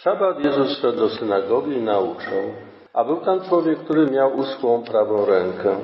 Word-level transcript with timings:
W 0.00 0.02
szabat 0.02 0.44
Jezus 0.44 0.78
szedł 0.78 0.98
do 0.98 1.08
synagogi 1.08 1.72
i 1.72 1.82
nauczał. 1.82 2.42
A 2.92 3.04
był 3.04 3.16
tam 3.16 3.40
człowiek, 3.40 3.78
który 3.78 4.06
miał 4.06 4.36
uschłą 4.36 4.82
prawą 4.82 5.26
rękę. 5.26 5.76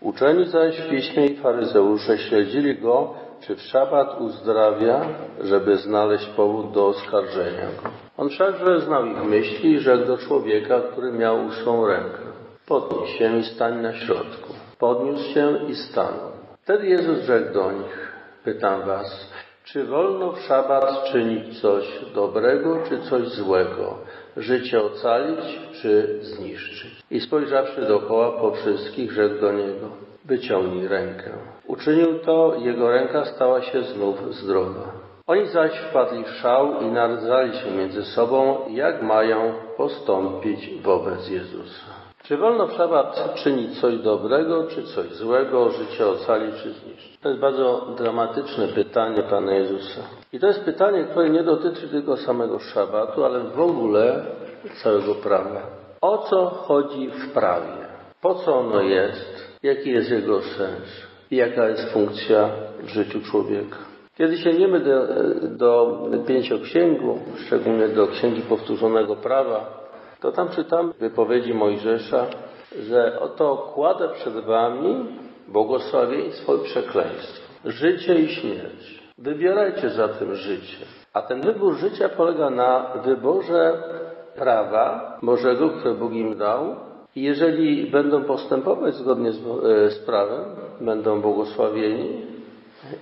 Uczeni 0.00 0.46
zaś 0.46 0.80
w 0.80 0.90
piśmie 0.90 1.26
i 1.26 1.36
faryzeusze 1.36 2.18
śledzili 2.18 2.78
go, 2.78 3.14
czy 3.40 3.56
w 3.56 3.60
szabat 3.60 4.20
uzdrawia, 4.20 5.00
żeby 5.40 5.76
znaleźć 5.76 6.26
powód 6.26 6.72
do 6.72 6.86
oskarżenia 6.86 7.66
go. 7.82 7.90
On 8.16 8.28
wszakże 8.28 8.80
znał 8.80 9.06
ich 9.06 9.24
myśli 9.24 9.72
i 9.72 9.80
rzekł 9.80 10.06
do 10.06 10.18
człowieka, 10.18 10.80
który 10.80 11.12
miał 11.12 11.44
uschłą 11.46 11.86
rękę. 11.86 12.22
Podnieś 12.66 13.18
się 13.18 13.38
i 13.38 13.44
stań 13.44 13.82
na 13.82 13.92
środku. 13.92 14.52
Podniósł 14.78 15.30
się 15.30 15.58
i 15.68 15.74
stanął. 15.74 16.32
Wtedy 16.62 16.86
Jezus 16.86 17.18
rzekł 17.24 17.54
do 17.54 17.72
nich, 17.72 18.12
pytam 18.44 18.82
was, 18.86 19.32
czy 19.64 19.84
wolno 19.84 20.32
w 20.32 20.40
szabat 20.40 21.04
czynić 21.04 21.60
coś 21.60 21.84
dobrego, 22.14 22.78
czy 22.88 22.98
coś 23.10 23.28
złego? 23.28 23.94
Życie 24.36 24.82
ocalić, 24.82 25.60
czy 25.82 26.18
zniszczyć? 26.22 27.02
I 27.10 27.20
spojrzawszy 27.20 27.80
dookoła 27.82 28.32
po 28.32 28.52
wszystkich, 28.52 29.12
rzekł 29.12 29.40
do 29.40 29.52
niego, 29.52 29.88
wyciągnij 30.24 30.88
rękę. 30.88 31.30
Uczynił 31.66 32.18
to, 32.18 32.56
jego 32.58 32.90
ręka 32.90 33.24
stała 33.24 33.62
się 33.62 33.82
znów 33.82 34.34
zdrowa. 34.34 34.92
Oni 35.26 35.46
zaś 35.46 35.72
wpadli 35.72 36.24
w 36.24 36.28
szał 36.28 36.80
i 36.80 36.86
nardzali 36.86 37.58
się 37.58 37.70
między 37.70 38.04
sobą, 38.04 38.56
jak 38.70 39.02
mają 39.02 39.52
postąpić 39.76 40.82
wobec 40.82 41.28
Jezusa. 41.28 42.01
Czy 42.22 42.36
wolno 42.36 42.66
w 42.66 42.72
szabat 42.72 43.34
czynić 43.34 43.80
coś 43.80 43.98
dobrego, 43.98 44.64
czy 44.64 44.82
coś 44.82 45.12
złego, 45.12 45.70
życie 45.70 46.06
ocalić, 46.06 46.54
czy 46.62 46.72
zniszczyć? 46.72 47.18
To 47.22 47.28
jest 47.28 47.40
bardzo 47.40 47.86
dramatyczne 47.98 48.68
pytanie 48.68 49.22
Pana 49.22 49.52
Jezusa. 49.52 50.00
I 50.32 50.40
to 50.40 50.46
jest 50.46 50.64
pytanie, 50.64 51.04
które 51.04 51.30
nie 51.30 51.42
dotyczy 51.42 51.88
tylko 51.88 52.16
samego 52.16 52.58
szabatu, 52.58 53.24
ale 53.24 53.40
w 53.40 53.60
ogóle 53.60 54.24
całego 54.82 55.14
prawa. 55.14 55.62
O 56.00 56.18
co 56.18 56.46
chodzi 56.46 57.08
w 57.08 57.32
prawie? 57.32 57.86
Po 58.20 58.34
co 58.34 58.54
ono 58.58 58.80
jest? 58.80 59.58
Jaki 59.62 59.90
jest 59.90 60.10
jego 60.10 60.42
sens? 60.42 61.06
I 61.30 61.36
jaka 61.36 61.68
jest 61.68 61.92
funkcja 61.92 62.50
w 62.82 62.88
życiu 62.88 63.20
człowieka? 63.20 63.76
Kiedy 64.18 64.36
sięgniemy 64.38 64.80
do, 64.80 65.06
do 65.56 65.98
pięcioksięgu, 66.26 67.18
szczególnie 67.46 67.88
do 67.88 68.06
Księgi 68.06 68.42
Powtórzonego 68.42 69.16
Prawa, 69.16 69.81
to 70.22 70.32
tam 70.32 70.48
czytam 70.48 70.92
wypowiedzi 71.00 71.54
Mojżesza, 71.54 72.26
że 72.88 73.20
oto 73.20 73.56
kładę 73.74 74.08
przed 74.08 74.34
wami 74.34 75.06
błogosławieństwo 75.48 76.56
i 76.56 76.64
przekleństwo, 76.64 77.42
życie 77.64 78.14
i 78.14 78.28
śmierć. 78.28 79.02
Wybierajcie 79.18 79.90
zatem 79.90 80.34
życie. 80.34 80.76
A 81.12 81.22
ten 81.22 81.40
wybór 81.40 81.74
życia 81.74 82.08
polega 82.08 82.50
na 82.50 82.92
wyborze 83.04 83.82
prawa 84.36 85.18
Bożego, 85.22 85.70
które 85.70 85.94
Bóg 85.94 86.12
im 86.12 86.38
dał. 86.38 86.76
I 87.16 87.22
jeżeli 87.22 87.90
będą 87.90 88.24
postępować 88.24 88.94
zgodnie 88.94 89.32
z, 89.32 89.40
z 89.92 89.98
prawem, 89.98 90.44
będą 90.80 91.20
błogosławieni 91.20 92.26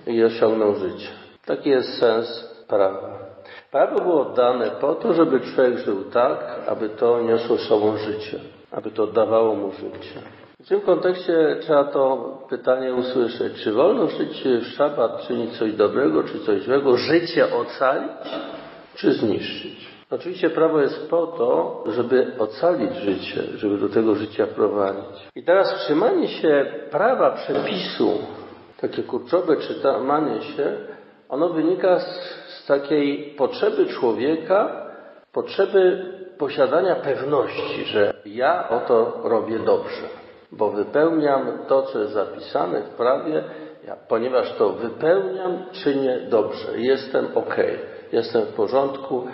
i 0.07 0.23
osiągną 0.23 0.75
życie. 0.75 1.07
Taki 1.45 1.69
jest 1.69 1.99
sens 1.99 2.53
prawa. 2.67 3.30
Prawo 3.71 4.01
było 4.01 4.25
dane 4.25 4.71
po 4.71 4.95
to, 4.95 5.13
żeby 5.13 5.39
człowiek 5.39 5.77
żył 5.77 6.03
tak, 6.03 6.59
aby 6.67 6.89
to 6.89 7.21
niosło 7.21 7.57
sobą 7.57 7.97
życie, 7.97 8.39
aby 8.71 8.91
to 8.91 9.07
dawało 9.07 9.55
mu 9.55 9.71
życie. 9.71 10.21
W 10.59 10.67
tym 10.67 10.81
kontekście 10.81 11.57
trzeba 11.61 11.83
to 11.83 12.31
pytanie 12.49 12.93
usłyszeć. 12.93 13.53
Czy 13.63 13.71
wolno 13.71 14.07
żyć 14.07 14.43
w 14.61 14.65
szabat, 14.65 15.27
czynić 15.27 15.57
coś 15.57 15.73
dobrego, 15.73 16.23
czy 16.23 16.39
coś 16.39 16.61
złego, 16.63 16.97
życie 16.97 17.55
ocalić, 17.55 18.11
czy 18.95 19.13
zniszczyć? 19.13 19.91
Oczywiście 20.11 20.49
prawo 20.49 20.81
jest 20.81 21.09
po 21.09 21.27
to, 21.27 21.83
żeby 21.87 22.31
ocalić 22.39 22.95
życie, 22.95 23.43
żeby 23.55 23.77
do 23.77 23.89
tego 23.89 24.15
życia 24.15 24.47
prowadzić. 24.47 25.29
I 25.35 25.43
teraz 25.43 25.75
trzymanie 25.75 26.27
się 26.27 26.65
prawa, 26.91 27.31
przepisu, 27.31 28.11
takie 28.81 29.03
kurczowe 29.03 29.57
czytanie 29.57 30.41
się, 30.41 30.77
ono 31.29 31.49
wynika 31.49 31.99
z, 31.99 32.40
z 32.63 32.65
takiej 32.65 33.33
potrzeby 33.37 33.85
człowieka, 33.85 34.85
potrzeby 35.33 36.05
posiadania 36.37 36.95
pewności, 36.95 37.85
że 37.85 38.13
ja 38.25 38.69
oto 38.69 39.21
robię 39.23 39.59
dobrze, 39.59 40.07
bo 40.51 40.69
wypełniam 40.69 41.51
to, 41.67 41.81
co 41.81 41.99
jest 41.99 42.13
zapisane 42.13 42.81
w 42.81 42.89
prawie, 42.89 43.43
ja, 43.87 43.95
ponieważ 44.07 44.53
to 44.53 44.69
wypełniam, 44.69 45.63
czynię 45.71 46.19
dobrze, 46.29 46.79
jestem 46.79 47.27
ok, 47.35 47.55
jestem 48.11 48.45
w 48.45 48.53
porządku, 48.53 49.27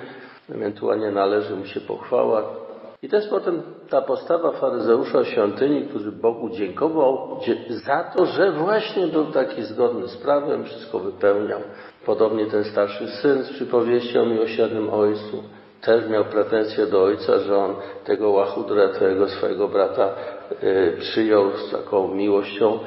ewentualnie 0.49 1.11
należy 1.11 1.55
mu 1.55 1.65
się 1.65 1.81
pochwała. 1.81 2.43
I 3.01 3.09
to 3.09 3.15
jest 3.15 3.29
potem 3.29 3.61
ta 3.89 4.01
postawa 4.01 4.51
faryzeusza 4.51 5.25
świątyni, 5.25 5.87
który 5.87 6.11
Bogu 6.11 6.49
dziękował 6.49 7.39
za 7.69 8.03
to, 8.03 8.25
że 8.25 8.51
właśnie 8.51 9.07
był 9.07 9.25
taki 9.25 9.63
zgodny 9.63 10.07
z 10.07 10.17
prawem, 10.17 10.63
wszystko 10.63 10.99
wypełniał. 10.99 11.59
Podobnie 12.07 12.45
ten 12.45 12.63
starszy 12.63 13.07
syn 13.07 13.43
z 13.43 13.49
przypowieści 13.49 14.19
o 14.19 14.25
miłosiernym 14.25 14.89
ojcu 14.93 15.43
też 15.81 16.09
miał 16.09 16.25
pretensje 16.25 16.85
do 16.85 17.03
ojca, 17.03 17.39
że 17.39 17.57
on 17.57 17.75
tego 18.05 18.29
łachudrę, 18.29 18.89
tego 18.89 19.29
swojego 19.29 19.67
brata 19.67 20.09
y, 20.63 20.97
przyjął 20.99 21.51
z 21.51 21.71
taką 21.71 22.07
miłością, 22.07 22.79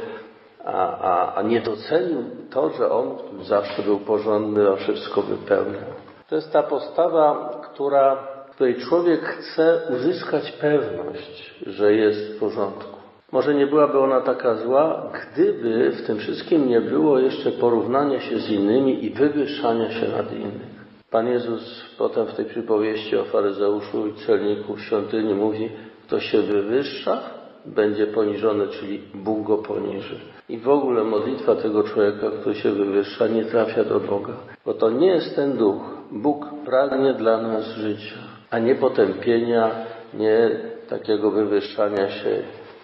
a, 0.65 0.99
a, 0.99 1.35
a 1.35 1.43
nie 1.43 1.61
docenił 1.61 2.25
to, 2.51 2.71
że 2.71 2.91
on 2.91 3.19
zawsze 3.43 3.83
był 3.83 3.99
porządny, 3.99 4.69
a 4.71 4.77
wszystko 4.77 5.23
wypełniał. 5.23 5.91
To 6.29 6.35
jest 6.35 6.53
ta 6.53 6.63
postawa, 6.63 7.51
która, 7.73 8.17
w 8.47 8.55
której 8.55 8.77
człowiek 8.77 9.21
chce 9.21 9.81
uzyskać 9.91 10.53
pewność, 10.53 11.55
że 11.67 11.93
jest 11.95 12.37
w 12.37 12.41
porządku. 12.41 13.00
Może 13.33 13.55
nie 13.55 13.67
byłaby 13.67 13.99
ona 13.99 14.21
taka 14.21 14.55
zła, 14.55 15.13
gdyby 15.13 15.91
w 15.91 16.07
tym 16.07 16.19
wszystkim 16.19 16.69
nie 16.69 16.81
było 16.81 17.19
jeszcze 17.19 17.53
porównania 17.53 18.21
się 18.21 18.39
z 18.39 18.51
innymi 18.51 19.05
i 19.05 19.11
wywyższania 19.11 19.91
się 19.91 20.09
nad 20.09 20.33
innych. 20.33 20.81
Pan 21.11 21.29
Jezus 21.29 21.85
potem 21.99 22.27
w 22.27 22.35
tej 22.35 22.45
przypowieści 22.45 23.17
o 23.17 23.25
faryzeuszu 23.25 24.07
i 24.07 24.15
celniku 24.15 24.75
w 24.75 24.81
świątyni 24.81 25.35
mówi, 25.35 25.69
kto 26.07 26.21
się 26.21 26.43
wywyższa, 26.43 27.21
będzie 27.67 28.07
poniżony, 28.07 28.69
czyli 28.69 29.01
Bóg 29.15 29.47
go 29.47 29.59
poniży. 29.59 30.21
I 30.49 30.59
w 30.59 30.69
ogóle 30.69 31.05
modlitwa 31.05 31.57
tego 31.57 31.83
człowieka, 31.83 32.31
który 32.41 32.55
się 32.55 32.71
wywyższa, 32.71 33.27
nie 33.27 33.45
trafia 33.45 33.85
do 33.85 34.01
Boga. 34.01 34.33
Bo 34.67 34.75
to 34.75 34.91
nie 34.91 35.07
jest 35.07 35.37
ten 35.37 35.57
duch. 35.57 35.83
Bóg 36.13 36.47
pragnie 36.65 37.15
dla 37.15 37.43
nas 37.43 37.67
życia, 37.67 38.19
a 38.51 38.59
nie 38.59 38.75
potępienia, 38.75 39.71
nie 40.15 40.51
takiego 40.89 41.31
wywyższania 41.31 42.11
się. 42.11 42.43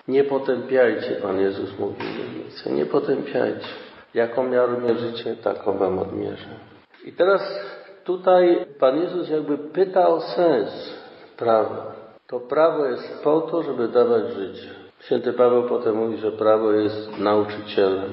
Nie 0.08 0.24
potępiajcie, 0.24 1.18
Pan 1.22 1.40
Jezus 1.40 1.78
mówi 1.78 2.02
w 2.64 2.70
nie 2.70 2.86
potępiajcie. 2.86 3.66
Jaką 4.14 4.48
miarą 4.48 4.80
mierzycie, 4.80 5.36
taką 5.36 5.78
wam 5.78 5.98
odmierzę. 5.98 6.48
I 7.04 7.12
teraz 7.12 7.42
tutaj 8.04 8.66
Pan 8.80 8.98
Jezus 8.98 9.28
jakby 9.28 9.58
pyta 9.58 10.08
o 10.08 10.20
sens 10.20 10.94
prawa. 11.36 11.92
To 12.26 12.40
prawo 12.40 12.86
jest 12.86 13.24
po 13.24 13.40
to, 13.40 13.62
żeby 13.62 13.88
dawać 13.88 14.24
życie. 14.34 14.70
Święty 15.00 15.32
Paweł 15.32 15.68
potem 15.68 15.96
mówi, 15.96 16.16
że 16.16 16.32
prawo 16.32 16.72
jest 16.72 17.18
nauczycielem. 17.18 18.12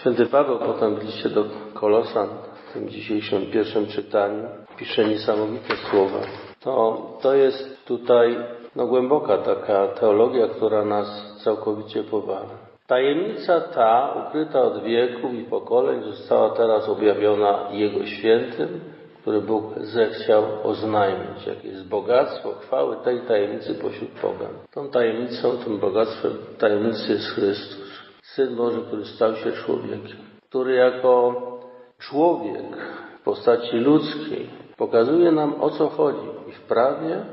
Święty 0.00 0.26
Paweł 0.26 0.58
potem 0.58 0.96
w 0.96 1.04
liście 1.04 1.28
do 1.28 1.44
Kolosan, 1.74 2.28
w 2.68 2.72
tym 2.72 2.88
dzisiejszym 2.88 3.46
pierwszym 3.46 3.86
czytaniu, 3.86 4.48
pisze 4.76 5.04
niesamowite 5.04 5.76
słowa. 5.90 6.18
To, 6.60 7.06
to 7.22 7.34
jest 7.34 7.84
tutaj 7.84 8.36
no, 8.80 8.86
głęboka 8.86 9.38
taka 9.38 9.88
teologia, 9.88 10.48
która 10.48 10.84
nas 10.84 11.36
całkowicie 11.44 12.02
powala. 12.02 12.70
Tajemnica 12.86 13.60
ta, 13.60 14.14
ukryta 14.28 14.62
od 14.62 14.82
wieków 14.82 15.34
i 15.34 15.44
pokoleń, 15.44 16.02
została 16.02 16.50
teraz 16.50 16.88
objawiona 16.88 17.68
Jego 17.70 18.06
świętym, 18.06 18.80
który 19.20 19.40
Bóg 19.40 19.64
zechciał 19.78 20.42
oznajmić, 20.64 21.46
jakie 21.46 21.68
jest 21.68 21.88
bogactwo 21.88 22.52
chwały 22.52 22.96
tej 22.96 23.20
tajemnicy 23.20 23.74
pośród 23.74 24.10
pogan. 24.10 24.52
Tą 24.74 24.88
tajemnicą, 24.88 25.50
tym 25.64 25.78
bogactwem 25.78 26.32
tajemnicy 26.58 27.12
jest 27.12 27.26
Chrystus, 27.26 28.00
Syn 28.22 28.56
Boży, 28.56 28.82
który 28.86 29.04
stał 29.04 29.34
się 29.36 29.52
człowiekiem, 29.52 30.18
który 30.48 30.74
jako 30.74 31.34
człowiek 31.98 32.76
w 33.20 33.24
postaci 33.24 33.76
ludzkiej 33.76 34.50
pokazuje 34.76 35.32
nam 35.32 35.54
o 35.60 35.70
co 35.70 35.88
chodzi 35.88 36.28
i 36.48 36.52
w 36.52 36.60
prawie, 36.60 37.24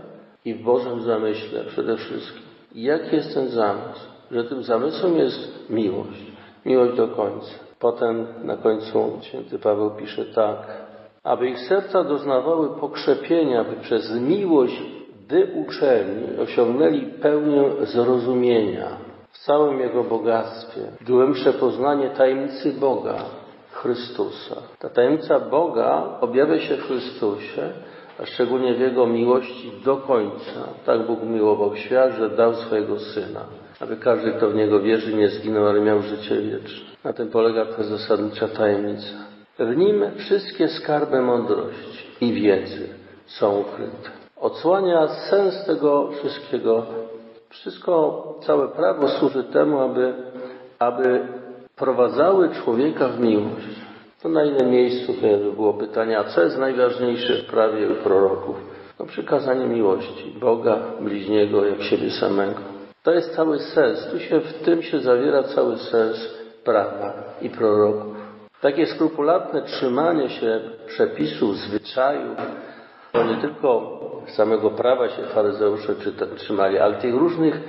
i 0.48 0.54
w 0.54 0.64
Bożym 0.64 1.02
zamyśle 1.02 1.64
przede 1.64 1.98
wszystkim. 1.98 2.42
Jaki 2.76 3.16
jest 3.16 3.34
ten 3.34 3.48
zamysł? 3.48 4.00
Że 4.32 4.44
tym 4.44 4.64
zamysłem 4.64 5.18
jest 5.18 5.70
miłość. 5.70 6.26
Miłość 6.66 6.98
do 6.98 7.08
końca. 7.08 7.52
Potem 7.80 8.28
na 8.44 8.58
końcu 8.58 9.20
święty 9.22 9.60
Paweł 9.60 9.92
pisze 9.92 10.26
tak, 10.26 10.58
aby 11.24 11.50
ich 11.50 11.60
serca 11.60 12.04
doznawały 12.04 12.80
pokrzepienia, 12.80 13.64
by 13.64 13.76
przez 13.76 14.20
miłość 14.20 14.84
wyuczeni 15.28 16.40
osiągnęli 16.40 17.02
pełnię 17.02 17.64
zrozumienia 17.82 18.88
w 19.32 19.38
całym 19.40 19.80
Jego 19.80 20.04
bogactwie, 20.04 20.82
głębsze 21.08 21.54
poznanie 21.54 22.10
tajemnicy 22.10 22.74
Boga, 22.74 23.16
Chrystusa. 23.72 24.56
Ta 24.80 24.90
tajemnica 24.90 25.40
Boga 25.40 26.18
objawia 26.22 26.60
się 26.60 26.76
w 26.76 26.88
Chrystusie, 26.88 27.70
a 28.20 28.26
szczególnie 28.26 28.74
w 28.74 28.80
Jego 28.80 29.08
miłości 29.08 29.72
do 29.86 29.98
końca. 29.98 30.68
Tak 30.86 31.08
Bóg 31.08 31.24
miłował 31.24 31.76
świat, 31.76 32.14
że 32.18 32.30
dał 32.30 32.56
swojego 32.56 33.00
Syna, 33.00 33.42
aby 33.80 33.98
każdy, 33.98 34.32
kto 34.32 34.50
w 34.50 34.56
Niego 34.56 34.80
wierzy, 34.80 35.14
nie 35.14 35.30
zginął, 35.30 35.68
ale 35.68 35.82
miał 35.82 36.02
życie 36.02 36.42
wieczne. 36.42 36.88
Na 37.04 37.14
tym 37.14 37.30
polega 37.30 37.66
ta 37.66 37.84
zasadnicza 37.84 38.48
tajemnica. 38.48 39.14
W 39.60 39.78
Nim 39.78 40.04
wszystkie 40.18 40.68
skarby 40.68 41.22
mądrości 41.22 42.08
i 42.22 42.34
wiedzy 42.34 42.90
są 43.26 43.58
ukryte. 43.58 44.10
Odsłania 44.38 45.08
sens 45.08 45.66
tego 45.66 46.12
wszystkiego. 46.12 46.86
Wszystko, 47.50 48.24
całe 48.42 48.68
prawo 48.68 49.08
służy 49.08 49.44
temu, 49.44 49.80
aby, 49.80 50.14
aby 50.80 51.28
prowadzały 51.76 52.50
człowieka 52.50 53.08
w 53.08 53.20
miłość. 53.20 53.87
To 54.22 54.30
na 54.30 54.44
innym 54.44 54.72
miejscu 54.72 55.14
by 55.22 55.52
było 55.56 55.74
pytanie, 55.74 56.20
a 56.20 56.24
co 56.24 56.42
jest 56.42 56.58
najważniejsze 56.58 57.34
w 57.36 57.46
prawie 57.46 57.88
proroków? 57.88 58.56
No 59.00 59.06
przykazanie 59.06 59.66
miłości 59.66 60.36
Boga, 60.40 60.80
bliźniego, 61.00 61.66
jak 61.66 61.82
siebie 61.82 62.12
samego. 62.12 62.60
To 63.04 63.12
jest 63.12 63.36
cały 63.36 63.60
sens. 63.60 64.08
Tu 64.12 64.20
się, 64.20 64.40
w 64.40 64.54
tym 64.54 64.82
się 64.82 65.00
zawiera 65.00 65.44
cały 65.44 65.78
sens 65.78 66.38
prawa 66.64 67.14
i 67.42 67.50
proroków. 67.50 68.18
Takie 68.62 68.86
skrupulatne 68.86 69.62
trzymanie 69.62 70.30
się 70.30 70.60
przepisów, 70.88 71.58
zwyczajów, 71.58 72.38
to 73.12 73.24
nie 73.24 73.42
tylko 73.42 74.00
samego 74.28 74.70
prawa 74.70 75.10
się 75.10 75.24
faryzeusze 75.24 75.94
trzymali, 76.36 76.78
ale 76.78 76.96
tych 76.96 77.16
różnych 77.16 77.62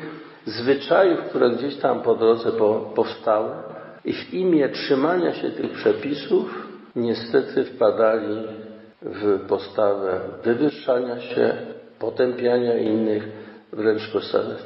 zwyczajów, 0.47 1.21
które 1.21 1.51
gdzieś 1.51 1.77
tam 1.77 2.03
po 2.03 2.15
drodze 2.15 2.53
powstały, 2.95 3.51
i 4.09 4.13
w 4.13 4.35
imię 4.35 4.69
trzymania 4.69 5.35
się 5.35 5.51
tych 5.51 5.73
przepisów 5.73 6.69
niestety 6.97 7.65
wpadali 7.65 8.37
w 9.03 9.47
postawę 9.49 10.21
wywyższania 10.45 11.21
się, 11.21 11.57
potępiania 11.99 12.79
innych, 12.79 13.29
wręcz 13.73 14.03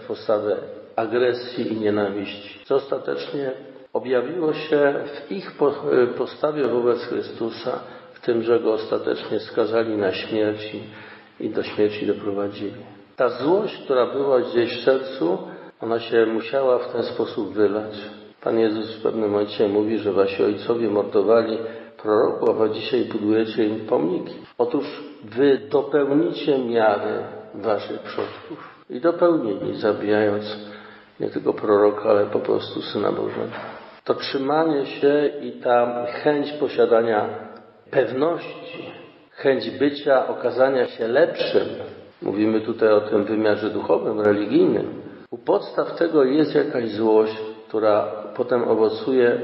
w 0.03 0.07
postawę 0.07 0.57
agresji 0.97 1.73
i 1.73 1.81
nienawiści, 1.81 2.65
co 2.65 2.75
ostatecznie 2.75 3.53
objawiło 3.93 4.53
się 4.53 4.95
w 5.07 5.33
ich 5.33 5.53
postawie 6.17 6.69
wobec 6.69 6.99
Chrystusa, 6.99 7.81
w 8.13 8.21
tym, 8.21 8.43
że 8.43 8.61
go 8.61 8.73
ostatecznie 8.73 9.41
skazali 9.41 9.97
na 9.97 10.13
śmierć 10.13 10.77
i 11.41 11.51
do 11.51 11.63
śmierci 11.63 12.07
doprowadzili. 12.07 12.85
Ta 13.17 13.29
złość, 13.29 13.83
która 13.85 14.07
była 14.07 14.41
gdzieś 14.41 14.79
w 14.79 14.85
sercu, 14.85 15.39
ona 15.81 16.01
się 16.01 16.27
musiała 16.27 16.79
w 16.79 16.93
ten 16.93 17.03
sposób 17.03 17.53
wylać. 17.55 18.22
Pan 18.43 18.59
Jezus 18.59 18.97
w 18.97 19.03
pewnym 19.03 19.31
momencie 19.31 19.69
mówi, 19.69 19.99
że 19.99 20.13
wasi 20.13 20.45
ojcowie 20.45 20.91
mordowali 20.91 21.59
proroków, 22.03 22.61
a 22.61 22.69
dzisiaj 22.69 23.05
budujecie 23.05 23.65
im 23.65 23.87
pomniki. 23.87 24.35
Otóż 24.59 25.03
wy 25.25 25.59
dopełnicie 25.71 26.59
miary 26.59 27.23
waszych 27.55 28.01
przodków. 28.01 28.85
I 28.91 29.01
dopełnili, 29.01 29.77
zabijając 29.77 30.45
nie 31.21 31.31
tylko 31.31 31.53
proroka, 31.53 32.03
ale 32.03 32.27
po 32.27 32.39
prostu 32.39 32.83
Syna 32.83 33.13
Bożego. 33.13 33.53
To 34.05 34.15
trzymanie 34.15 34.87
się 34.87 35.31
i 35.43 35.53
ta 35.53 36.07
chęć 36.07 36.53
posiadania 36.53 37.29
pewności, 37.91 38.93
chęć 39.31 39.71
bycia, 39.71 40.29
okazania 40.29 40.87
się 40.87 41.09
lepszym, 41.09 41.69
mówimy 42.23 42.61
tutaj 42.61 42.93
o 42.93 43.01
tym 43.01 43.25
wymiarze 43.25 43.71
duchowym, 43.71 44.21
religijnym, 44.21 45.03
u 45.31 45.39
podstaw 45.39 45.97
tego 45.97 46.25
jest 46.25 46.55
jakaś 46.55 46.91
złość, 46.91 47.37
która 47.69 48.22
potem 48.37 48.69
owocuje 48.69 49.41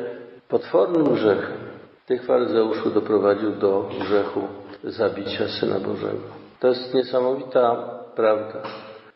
potwornym 0.49 1.14
grzechem. 1.14 1.58
Tych 2.06 2.25
faryzeuszu 2.25 2.90
doprowadził 2.90 3.52
do 3.52 3.90
grzechu 4.00 4.40
zabicia 4.85 5.49
Syna 5.49 5.81
Bożego. 5.81 6.20
To 6.61 6.69
jest 6.69 6.94
niesamowita 6.94 7.76
prawda. 8.17 8.62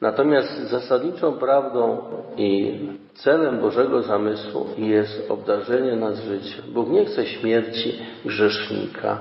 Natomiast 0.00 0.58
zasadniczą 0.58 1.32
prawdą 1.32 1.98
i 2.36 2.78
celem 3.14 3.60
Bożego 3.60 4.02
zamysłu 4.02 4.66
jest 4.78 5.30
obdarzenie 5.30 5.96
nas 5.96 6.20
życiem. 6.20 6.64
Bóg 6.68 6.88
nie 6.88 7.04
chce 7.04 7.26
śmierci 7.26 7.98
grzesznika, 8.24 9.18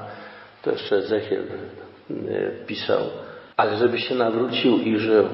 to 0.62 0.72
jeszcze 0.72 0.96
Ezechiel 0.96 1.44
e, 2.10 2.66
pisał, 2.66 3.00
ale 3.58 3.78
żeby 3.78 4.00
się 4.00 4.16
nawrócił 4.16 4.78
i 4.78 4.98
żył. 4.98 5.26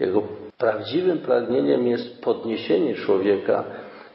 Jego 0.00 0.22
prawdziwym 0.58 1.18
pragnieniem 1.18 1.86
jest 1.86 2.22
podniesienie 2.22 2.94
człowieka 2.94 3.64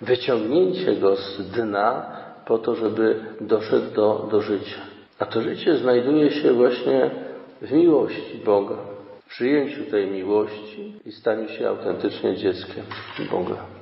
wyciągnięcie 0.04 0.96
go 0.96 1.16
z 1.16 1.52
dna 1.52 2.06
po 2.46 2.58
to, 2.58 2.76
żeby 2.76 3.16
doszedł 3.42 3.96
do, 3.96 4.28
do 4.32 4.42
życia. 4.42 4.82
A 5.20 5.26
to 5.26 5.42
życie 5.42 5.78
znajduje 5.78 6.32
się 6.32 6.54
właśnie 6.54 7.12
w 7.62 7.72
miłości 7.72 8.42
Boga, 8.46 8.76
w 9.26 9.30
przyjęciu 9.30 9.84
tej 9.92 10.08
miłości 10.08 10.94
i 11.06 11.12
staniu 11.12 11.50
się 11.50 11.70
autentycznie 11.70 12.36
dzieckiem 12.36 12.84
Boga. 13.32 13.73